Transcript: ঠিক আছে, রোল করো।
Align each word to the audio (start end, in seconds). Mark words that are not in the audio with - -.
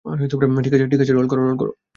ঠিক 0.91 1.01
আছে, 1.01 1.13
রোল 1.13 1.27
করো। 1.27 1.71